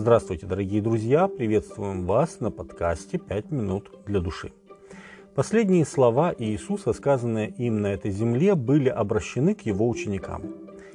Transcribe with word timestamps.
Здравствуйте, 0.00 0.46
дорогие 0.46 0.80
друзья! 0.80 1.28
Приветствуем 1.28 2.06
вас 2.06 2.40
на 2.40 2.50
подкасте 2.50 3.18
«Пять 3.18 3.50
минут 3.50 3.90
для 4.06 4.20
души». 4.20 4.50
Последние 5.34 5.84
слова 5.84 6.34
Иисуса, 6.38 6.94
сказанные 6.94 7.50
им 7.50 7.82
на 7.82 7.88
этой 7.88 8.10
земле, 8.10 8.54
были 8.54 8.88
обращены 8.88 9.54
к 9.54 9.60
его 9.60 9.86
ученикам. 9.86 10.54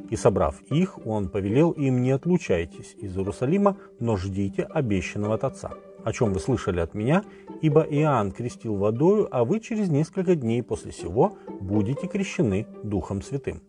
И 0.09 0.15
собрав 0.15 0.59
их, 0.71 1.05
он 1.05 1.29
повелел 1.29 1.69
им 1.69 2.01
«Не 2.01 2.13
отлучайтесь 2.13 2.95
из 2.97 3.15
Иерусалима, 3.15 3.77
но 3.99 4.17
ждите 4.17 4.63
обещанного 4.63 5.35
от 5.35 5.43
Отца, 5.43 5.73
о 6.03 6.11
чем 6.11 6.33
вы 6.33 6.39
слышали 6.39 6.79
от 6.79 6.95
меня, 6.95 7.23
ибо 7.61 7.81
Иоанн 7.81 8.31
крестил 8.31 8.75
водою, 8.75 9.27
а 9.29 9.45
вы 9.45 9.59
через 9.59 9.87
несколько 9.87 10.33
дней 10.33 10.63
после 10.63 10.91
сего 10.91 11.37
будете 11.61 12.07
крещены 12.07 12.65
Духом 12.81 13.21
Святым». 13.21 13.61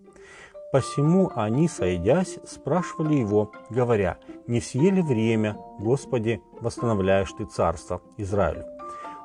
Посему 0.77 1.33
они, 1.35 1.69
сойдясь, 1.69 2.39
спрашивали 2.45 3.15
его, 3.15 3.51
говоря, 3.71 4.19
«Не 4.47 4.61
все 4.61 4.91
ли 4.91 5.01
время, 5.01 5.57
Господи, 5.79 6.43
восстановляешь 6.61 7.33
Ты 7.33 7.47
царство 7.47 8.03
Израилю?» 8.19 8.67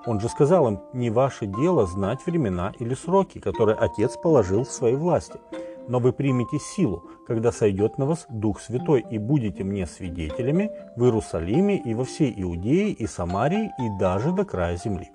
Он 0.06 0.22
же 0.22 0.30
сказал 0.30 0.70
им, 0.70 0.80
«Не 0.94 1.10
ваше 1.10 1.48
дело 1.48 1.86
знать 1.88 2.26
времена 2.26 2.72
или 2.80 2.94
сроки, 2.94 3.40
которые 3.40 3.76
Отец 3.76 4.16
положил 4.16 4.64
в 4.64 4.72
своей 4.72 4.96
власти, 4.96 5.42
но 5.90 6.00
вы 6.00 6.14
примете 6.14 6.58
силу, 6.58 7.04
когда 7.28 7.52
сойдет 7.52 7.98
на 7.98 8.06
вас 8.06 8.28
Дух 8.30 8.62
Святой, 8.62 9.06
и 9.12 9.18
будете 9.18 9.66
мне 9.66 9.88
свидетелями 9.88 10.72
в 10.96 11.04
Иерусалиме 11.04 11.76
и 11.76 11.94
во 11.94 12.06
всей 12.06 12.34
Иудее 12.38 12.92
и 12.92 13.06
Самарии 13.08 13.74
и 13.78 14.00
даже 14.00 14.32
до 14.32 14.46
края 14.46 14.78
земли». 14.78 15.12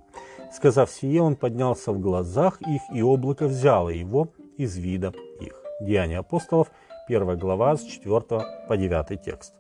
Сказав 0.53 0.91
сие, 0.91 1.23
он 1.23 1.35
поднялся 1.35 1.93
в 1.93 1.99
глазах 1.99 2.61
их, 2.61 2.83
и 2.93 3.01
облако 3.01 3.47
взяло 3.47 3.89
его 3.89 4.29
из 4.59 4.77
вида 4.77 5.15
их. 5.41 5.66
Деяния 5.81 6.19
апостолов, 6.21 6.71
1 7.07 7.39
глава 7.39 7.77
с 7.77 7.83
4 7.83 8.21
по 8.67 8.77
9 8.77 9.23
текст. 9.23 9.53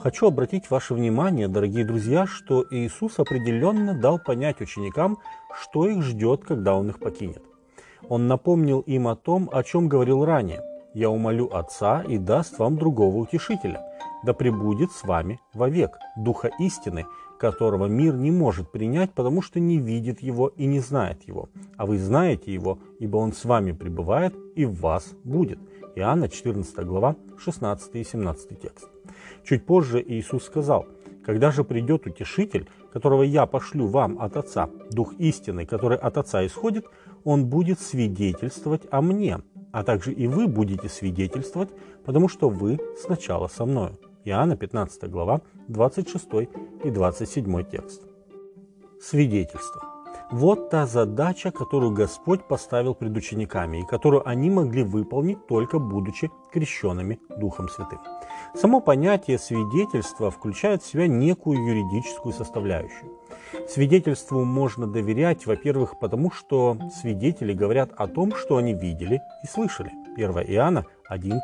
Хочу 0.00 0.26
обратить 0.26 0.68
ваше 0.68 0.94
внимание, 0.94 1.46
дорогие 1.46 1.84
друзья, 1.84 2.26
что 2.26 2.64
Иисус 2.70 3.20
определенно 3.20 3.94
дал 3.94 4.18
понять 4.18 4.60
ученикам, 4.60 5.18
что 5.54 5.86
их 5.86 6.02
ждет, 6.02 6.44
когда 6.44 6.74
Он 6.74 6.90
их 6.90 6.98
покинет. 6.98 7.42
Он 8.08 8.26
напомнил 8.26 8.80
им 8.80 9.06
о 9.06 9.14
том, 9.14 9.48
о 9.52 9.62
чем 9.62 9.88
говорил 9.88 10.24
ранее. 10.24 10.60
«Я 10.92 11.10
умолю 11.10 11.48
Отца 11.52 12.02
и 12.02 12.18
даст 12.18 12.58
вам 12.58 12.76
другого 12.76 13.18
утешителя, 13.18 13.80
да 14.24 14.32
пребудет 14.32 14.90
с 14.90 15.04
вами 15.04 15.38
вовек, 15.54 15.98
Духа 16.16 16.50
истины, 16.58 17.06
которого 17.38 17.86
мир 17.86 18.14
не 18.14 18.30
может 18.30 18.70
принять, 18.70 19.12
потому 19.12 19.40
что 19.40 19.60
не 19.60 19.78
видит 19.78 20.20
его 20.20 20.48
и 20.48 20.66
не 20.66 20.80
знает 20.80 21.22
его. 21.26 21.48
А 21.76 21.86
вы 21.86 21.98
знаете 21.98 22.52
его, 22.52 22.78
ибо 22.98 23.16
он 23.16 23.32
с 23.32 23.44
вами 23.44 23.72
пребывает 23.72 24.34
и 24.56 24.66
в 24.66 24.80
вас 24.80 25.14
будет. 25.24 25.58
Иоанна 25.94 26.28
14 26.28 26.76
глава 26.84 27.16
16 27.38 27.94
и 27.94 28.04
17 28.04 28.60
текст. 28.60 28.88
Чуть 29.44 29.64
позже 29.64 30.04
Иисус 30.06 30.44
сказал, 30.44 30.86
«Когда 31.24 31.50
же 31.50 31.64
придет 31.64 32.06
Утешитель, 32.06 32.68
которого 32.92 33.22
я 33.22 33.46
пошлю 33.46 33.86
вам 33.86 34.20
от 34.20 34.36
Отца, 34.36 34.68
Дух 34.90 35.14
истины, 35.18 35.66
который 35.66 35.98
от 35.98 36.18
Отца 36.18 36.44
исходит, 36.46 36.86
он 37.24 37.46
будет 37.46 37.80
свидетельствовать 37.80 38.82
о 38.90 39.00
мне, 39.00 39.38
а 39.72 39.84
также 39.84 40.12
и 40.12 40.26
вы 40.26 40.46
будете 40.46 40.88
свидетельствовать, 40.88 41.70
потому 42.04 42.28
что 42.28 42.48
вы 42.48 42.78
сначала 43.00 43.48
со 43.48 43.64
мною». 43.64 43.98
Иоанна 44.28 44.56
15 44.56 45.10
глава 45.10 45.40
26 45.68 46.28
и 46.84 46.90
27 46.90 47.64
текст. 47.64 48.02
Свидетельство. 49.00 49.82
Вот 50.30 50.68
та 50.68 50.86
задача, 50.86 51.50
которую 51.50 51.92
Господь 51.92 52.46
поставил 52.46 52.94
пред 52.94 53.16
учениками 53.16 53.78
и 53.78 53.86
которую 53.86 54.28
они 54.28 54.50
могли 54.50 54.82
выполнить 54.82 55.46
только 55.46 55.78
будучи 55.78 56.30
крещенными 56.52 57.18
Духом 57.38 57.70
Святым. 57.70 58.00
Само 58.54 58.80
понятие 58.80 59.38
свидетельства 59.38 60.30
включает 60.30 60.82
в 60.82 60.86
себя 60.86 61.06
некую 61.06 61.64
юридическую 61.64 62.34
составляющую. 62.34 63.10
Свидетельству 63.66 64.44
можно 64.44 64.86
доверять, 64.86 65.46
во-первых, 65.46 65.98
потому 65.98 66.30
что 66.30 66.76
свидетели 67.00 67.54
говорят 67.54 67.92
о 67.96 68.06
том, 68.06 68.34
что 68.34 68.58
они 68.58 68.74
видели 68.74 69.22
и 69.42 69.46
слышали. 69.46 69.90
1 70.16 70.30
Иоанна 70.52 70.84
1.3. 71.10 71.38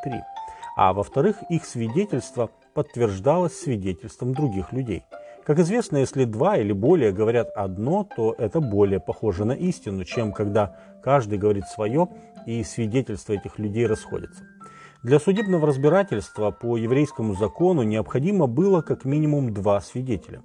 А 0.77 0.93
во-вторых, 0.93 1.37
их 1.49 1.65
свидетельство 1.65 2.51
подтверждалось 2.75 3.57
свидетельством 3.57 4.35
других 4.35 4.73
людей. 4.73 5.05
Как 5.45 5.59
известно, 5.59 5.99
если 5.99 6.25
два 6.25 6.57
или 6.57 6.73
более 6.73 7.13
говорят 7.13 7.51
одно, 7.55 8.09
то 8.17 8.35
это 8.39 8.61
более 8.61 8.99
похоже 8.99 9.45
на 9.45 9.53
истину, 9.53 10.05
чем 10.05 10.33
когда 10.33 10.77
каждый 11.03 11.39
говорит 11.39 11.67
свое 11.67 12.09
и 12.47 12.65
свидетельства 12.65 13.35
этих 13.35 13.59
людей 13.59 13.87
расходятся. 13.87 14.45
Для 15.03 15.21
судебного 15.21 15.67
разбирательства 15.67 16.51
по 16.51 16.79
еврейскому 16.79 17.35
закону 17.35 17.83
необходимо 17.83 18.47
было 18.47 18.81
как 18.81 19.05
минимум 19.05 19.53
два 19.53 19.83
свидетеля. 19.83 20.43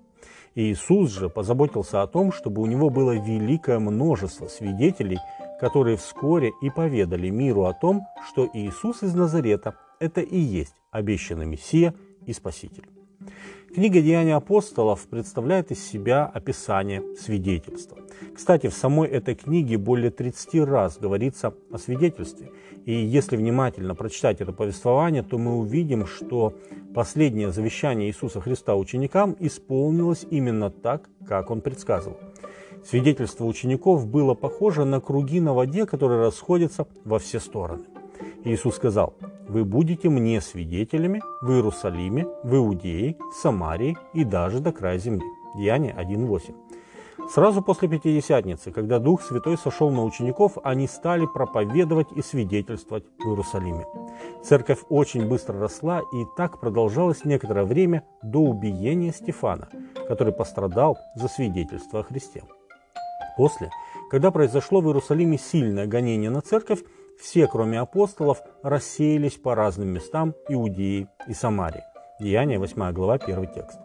Иисус 0.53 1.11
же 1.11 1.29
позаботился 1.29 2.01
о 2.01 2.07
том, 2.07 2.33
чтобы 2.33 2.61
у 2.61 2.65
него 2.65 2.89
было 2.89 3.13
великое 3.13 3.79
множество 3.79 4.47
свидетелей, 4.47 5.19
которые 5.61 5.95
вскоре 5.95 6.51
и 6.61 6.69
поведали 6.69 7.29
миру 7.29 7.65
о 7.65 7.73
том, 7.73 8.01
что 8.27 8.49
Иисус 8.53 9.01
из 9.01 9.15
Назарета– 9.15 9.75
это 9.99 10.19
и 10.19 10.37
есть 10.37 10.75
обещанный 10.91 11.45
Мессия– 11.45 11.93
и 12.29 12.33
Спаситель. 12.33 12.85
Книга 13.73 14.01
«Деяния 14.01 14.35
апостолов» 14.35 15.07
представляет 15.07 15.71
из 15.71 15.83
себя 15.85 16.25
описание 16.25 17.03
свидетельства. 17.17 17.97
Кстати, 18.35 18.67
в 18.67 18.73
самой 18.73 19.09
этой 19.09 19.35
книге 19.35 19.77
более 19.77 20.11
30 20.11 20.61
раз 20.61 20.97
говорится 20.99 21.53
о 21.71 21.77
свидетельстве. 21.77 22.51
И 22.85 22.93
если 22.93 23.35
внимательно 23.35 23.95
прочитать 23.95 24.41
это 24.41 24.53
повествование, 24.53 25.23
то 25.23 25.37
мы 25.37 25.57
увидим, 25.57 26.05
что 26.05 26.53
последнее 26.93 27.51
завещание 27.51 28.09
Иисуса 28.09 28.41
Христа 28.41 28.75
ученикам 28.75 29.35
исполнилось 29.39 30.25
именно 30.29 30.69
так, 30.69 31.09
как 31.27 31.49
он 31.49 31.61
предсказывал. 31.61 32.17
Свидетельство 32.85 33.45
учеников 33.45 34.07
было 34.07 34.35
похоже 34.35 34.85
на 34.85 35.01
круги 35.01 35.39
на 35.39 35.53
воде, 35.53 35.85
которые 35.85 36.21
расходятся 36.21 36.87
во 37.03 37.19
все 37.19 37.39
стороны. 37.39 37.85
Иисус 38.43 38.75
сказал, 38.75 39.13
«Вы 39.47 39.65
будете 39.65 40.09
мне 40.09 40.39
свидетелями 40.41 41.21
в 41.41 41.51
Иерусалиме, 41.51 42.25
в 42.43 42.55
Иудее, 42.55 43.17
Самарии 43.41 43.97
и 44.13 44.23
даже 44.23 44.59
до 44.59 44.71
края 44.71 44.97
земли». 44.97 45.25
Деяние 45.57 45.93
1.8. 45.93 46.55
Сразу 47.29 47.61
после 47.61 47.87
Пятидесятницы, 47.87 48.71
когда 48.71 48.97
Дух 48.97 49.21
Святой 49.21 49.57
сошел 49.57 49.91
на 49.91 50.03
учеников, 50.03 50.57
они 50.63 50.87
стали 50.87 51.27
проповедовать 51.27 52.07
и 52.15 52.21
свидетельствовать 52.21 53.03
в 53.19 53.27
Иерусалиме. 53.27 53.85
Церковь 54.43 54.79
очень 54.89 55.27
быстро 55.27 55.59
росла, 55.59 55.99
и 55.99 56.25
так 56.37 56.59
продолжалось 56.59 57.25
некоторое 57.25 57.65
время 57.65 58.03
до 58.23 58.39
убиения 58.39 59.11
Стефана, 59.11 59.69
который 60.07 60.33
пострадал 60.33 60.97
за 61.15 61.27
свидетельство 61.27 61.99
о 61.99 62.03
Христе. 62.03 62.43
После, 63.37 63.69
когда 64.09 64.31
произошло 64.31 64.81
в 64.81 64.87
Иерусалиме 64.87 65.37
сильное 65.37 65.85
гонение 65.85 66.29
на 66.29 66.41
церковь, 66.41 66.79
все, 67.19 67.47
кроме 67.47 67.79
апостолов, 67.79 68.41
рассеялись 68.63 69.35
по 69.35 69.53
разным 69.53 69.89
местам 69.89 70.33
Иудеи 70.47 71.07
и 71.27 71.33
Самарии. 71.33 71.83
Деяние 72.19 72.59
8 72.59 72.93
глава 72.93 73.15
1 73.15 73.47
текст. 73.47 73.77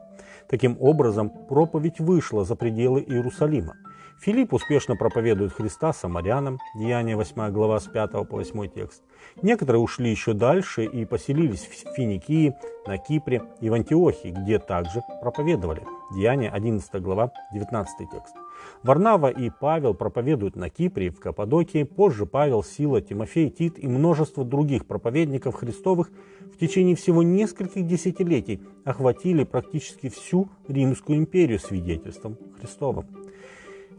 Таким 0.49 0.77
образом, 0.81 1.31
проповедь 1.49 1.99
вышла 1.99 2.45
за 2.45 2.55
пределы 2.55 3.03
Иерусалима. 3.03 3.75
Филипп 4.21 4.55
успешно 4.55 4.97
проповедует 4.97 5.53
Христа 5.53 5.93
самарянам, 5.93 6.59
Деяние 6.75 7.17
8 7.17 7.51
глава 7.51 7.79
с 7.81 7.87
5 7.87 8.13
по 8.13 8.37
8 8.37 8.69
текст. 8.69 9.03
Некоторые 9.43 9.83
ушли 9.83 10.11
еще 10.11 10.33
дальше 10.33 10.85
и 10.85 11.05
поселились 11.05 11.67
в 11.67 11.95
Финикии, 11.95 12.55
на 12.87 12.99
Кипре 12.99 13.43
и 13.61 13.69
в 13.69 13.75
Антиохии, 13.75 14.29
где 14.29 14.59
также 14.59 15.03
проповедовали. 15.21 15.83
Деяние 16.15 16.51
11 16.51 17.03
глава 17.03 17.33
19 17.53 18.11
текст. 18.11 18.35
Варнава 18.83 19.29
и 19.29 19.51
Павел 19.51 19.95
проповедуют 19.95 20.57
на 20.57 20.71
Кипре 20.71 21.07
и 21.07 21.11
в 21.11 21.19
Каппадокии, 21.21 21.83
позже 21.83 22.25
Павел, 22.25 22.63
Сила, 22.63 23.01
Тимофей, 23.01 23.51
Тит 23.51 23.79
и 23.79 23.89
множество 23.89 24.45
других 24.45 24.87
проповедников 24.87 25.57
Христовых 25.57 26.11
в 26.41 26.57
течение 26.57 26.95
всего 26.95 27.23
нескольких 27.23 27.87
десятилетий 27.87 28.63
охватили 28.85 29.45
практически 29.45 30.09
всю 30.09 30.51
Римскую 30.69 31.19
империю 31.19 31.59
свидетельством 31.59 32.39
Христовым. 32.59 33.24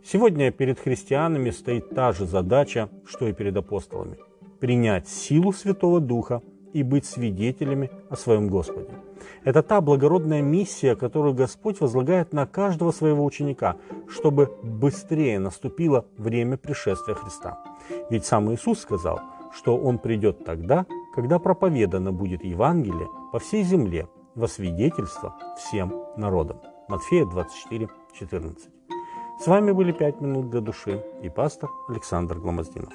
Сегодня 0.07 0.51
перед 0.51 0.79
христианами 0.79 1.49
стоит 1.49 1.89
та 1.89 2.11
же 2.11 2.27
задача, 2.27 2.89
что 3.07 3.27
и 3.27 3.33
перед 3.33 3.57
апостолами– 3.57 4.17
принять 4.59 5.07
силу 5.07 5.51
Святого 5.51 5.99
Духа 5.99 6.43
и 6.73 6.83
быть 6.83 7.05
свидетелями 7.05 7.89
о 8.11 8.15
своем 8.15 8.47
Господе. 8.47 8.89
Это 9.43 9.63
та 9.63 9.81
благородная 9.81 10.43
миссия, 10.43 10.95
которую 10.95 11.33
Господь 11.33 11.81
возлагает 11.81 12.33
на 12.33 12.45
каждого 12.45 12.91
своего 12.91 13.25
ученика, 13.25 13.77
чтобы 14.07 14.55
быстрее 14.61 15.39
наступило 15.39 16.05
время 16.17 16.57
пришествия 16.57 17.15
Христа. 17.15 17.57
Ведь 18.11 18.25
сам 18.25 18.53
Иисус 18.53 18.81
сказал, 18.81 19.21
что 19.51 19.75
Он 19.75 19.97
придет 19.97 20.45
тогда, 20.45 20.85
когда 21.15 21.39
проповедано 21.39 22.11
будет 22.11 22.43
Евангелие 22.43 23.07
по 23.31 23.39
всей 23.39 23.63
земле 23.63 24.07
во 24.35 24.47
свидетельство 24.47 25.35
всем 25.57 25.95
народам. 26.15 26.59
Матфея 26.89 27.25
24, 27.25 27.89
14. 28.19 28.74
С 29.37 29.47
вами 29.47 29.71
были 29.71 29.91
«Пять 29.91 30.21
минут 30.21 30.49
для 30.49 30.61
души» 30.61 31.03
и 31.21 31.29
пастор 31.29 31.69
Александр 31.89 32.39
Гломоздинов. 32.39 32.93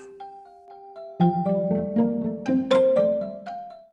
thank 1.20 1.70
you 1.70 1.79